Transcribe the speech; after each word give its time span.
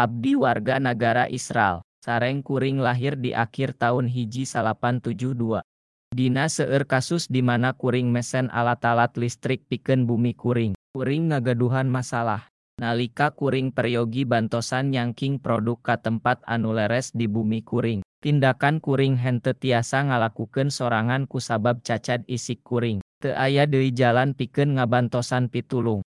Abdi 0.00 0.32
warga 0.32 0.80
negara 0.80 1.28
Israel. 1.28 1.84
Sareng 2.00 2.40
kuring 2.40 2.80
lahir 2.80 3.20
di 3.20 3.36
akhir 3.36 3.76
tahun 3.76 4.08
hiji 4.08 4.48
872. 4.48 5.60
Dina 6.16 6.48
seueur 6.48 6.88
kasus 6.88 7.28
di 7.28 7.44
mana 7.44 7.76
kuring 7.76 8.08
mesen 8.08 8.48
alat-alat 8.48 9.12
listrik 9.20 9.68
pikeun 9.68 10.08
bumi 10.08 10.32
kuring. 10.32 10.72
Kuring 10.96 11.28
ngagaduhan 11.28 11.92
masalah. 11.92 12.48
Nalika 12.80 13.36
kuring 13.36 13.76
peryogi 13.76 14.24
bantosan 14.24 14.88
nyangking 14.88 15.36
produk 15.36 15.76
ka 15.84 16.00
tempat 16.00 16.40
anu 16.48 16.72
leres 16.72 17.12
di 17.12 17.28
bumi 17.28 17.60
kuring. 17.60 18.00
Tindakan 18.24 18.80
kuring 18.80 19.20
hente 19.20 19.52
tiasa 19.52 20.08
ngalakukeun 20.08 20.72
sorangan 20.72 21.28
kusabab 21.28 21.84
cacad 21.84 22.24
isik 22.24 22.64
kuring. 22.64 23.04
Teu 23.20 23.36
aya 23.36 23.68
deui 23.68 23.92
jalan 23.92 24.32
pikeun 24.32 24.80
ngabantosan 24.80 25.52
pitulung. 25.52 26.00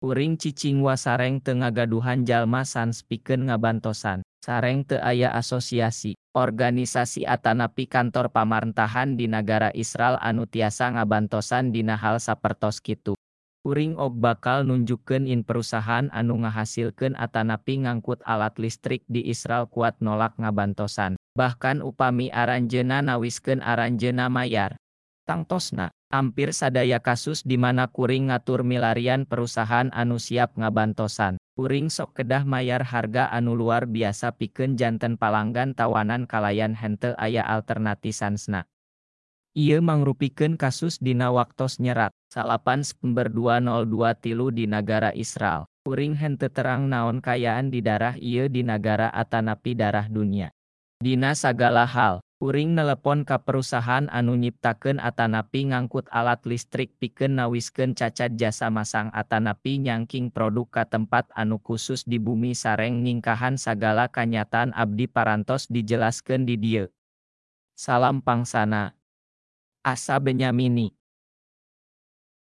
Kuring 0.00 0.40
cicing 0.40 0.80
sareng 0.96 1.44
teu 1.44 1.60
ngagaduhan 1.60 2.24
jalma 2.24 2.64
sans 2.64 3.04
pikeun 3.04 3.52
ngabantosan. 3.52 4.24
Sareng 4.40 4.88
teu 4.88 4.96
aya 4.96 5.28
asosiasi, 5.36 6.16
organisasi 6.32 7.28
atanapi 7.28 7.84
kantor 7.84 8.32
pamarentahan 8.32 9.20
di 9.20 9.28
negara 9.28 9.68
Israel 9.76 10.16
anu 10.24 10.48
tiasa 10.48 10.96
ngabantosan 10.96 11.76
dina 11.76 12.00
hal 12.00 12.16
sapertos 12.16 12.80
kitu. 12.80 13.12
Kuring 13.60 14.00
og 14.00 14.16
bakal 14.16 14.64
nunjukkeun 14.64 15.28
in 15.28 15.44
perusahaan 15.44 16.08
anu 16.16 16.48
ngahasilkeun 16.48 17.12
atanapi 17.12 17.84
ngangkut 17.84 18.24
alat 18.24 18.56
listrik 18.56 19.04
di 19.04 19.28
Israel 19.28 19.68
kuat 19.68 20.00
nolak 20.00 20.32
ngabantosan. 20.40 21.20
Bahkan 21.36 21.84
upami 21.84 22.32
aranjeuna 22.32 23.04
nawiskeun 23.04 23.60
aranjeuna 23.60 24.32
mayar. 24.32 24.80
Tangtosna, 25.28 25.92
hampir 26.10 26.50
sadaya 26.50 26.98
kasus 26.98 27.46
di 27.46 27.54
mana 27.54 27.86
kuring 27.86 28.34
ngatur 28.34 28.66
milarian 28.66 29.24
perusahaan 29.24 29.88
anu 29.94 30.18
siap 30.18 30.58
ngabantosan. 30.58 31.38
Kuring 31.54 31.88
sok 31.88 32.18
kedah 32.18 32.42
mayar 32.42 32.82
harga 32.82 33.30
anu 33.30 33.54
luar 33.54 33.86
biasa 33.86 34.34
pikeun 34.34 34.74
janten 34.74 35.14
palanggan 35.14 35.72
tawanan 35.72 36.26
kalayan 36.26 36.74
hente 36.74 37.14
aya 37.14 37.46
alternatisansna. 37.46 38.66
Ieu 39.54 39.82
mangrupikeun 39.82 40.54
kasus 40.54 41.02
dina 41.02 41.34
waktos 41.34 41.82
nyerat. 41.82 42.14
Salapan 42.30 42.86
September 42.86 43.26
2002 43.26 44.22
tilu 44.22 44.54
di 44.54 44.70
negara 44.70 45.10
Israel. 45.14 45.66
Kuring 45.82 46.14
hente 46.14 46.46
terang 46.50 46.86
naon 46.86 47.18
kayaan 47.18 47.70
di 47.70 47.82
darah 47.82 48.14
ieu 48.18 48.46
di 48.46 48.62
negara 48.62 49.10
atanapi 49.10 49.74
darah 49.74 50.06
dunia. 50.06 50.54
Dina 51.02 51.34
sagala 51.34 51.88
hal, 51.88 52.22
kuring 52.40 52.72
nelepon 52.72 53.28
ka 53.28 53.44
perusahaan 53.44 54.08
anu 54.08 54.32
nyiptakeun 54.32 54.96
atanapi 54.96 55.68
ngangkut 55.68 56.08
alat 56.08 56.40
listrik 56.48 56.96
pikeun 56.96 57.36
nawiskeun 57.36 57.92
cacat 57.92 58.32
jasa 58.32 58.72
masang 58.72 59.12
atanapi 59.12 59.76
nyangking 59.76 60.32
produk 60.32 60.64
ka 60.72 60.88
tempat 60.88 61.28
anu 61.36 61.60
khusus 61.60 62.08
di 62.08 62.16
bumi 62.16 62.56
sareng 62.56 63.04
ngingkahan 63.04 63.60
sagala 63.60 64.08
kanyataan 64.08 64.72
abdi 64.72 65.04
parantos 65.04 65.68
dijelaskeun 65.68 66.48
di 66.48 66.56
dieu. 66.56 66.88
Salam 67.76 68.24
pangsana. 68.24 68.96
Asa 69.84 70.16
Benyamini 70.16 70.96